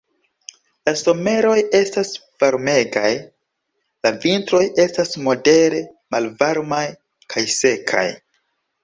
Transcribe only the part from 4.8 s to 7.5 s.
estas modere malvarmaj kaj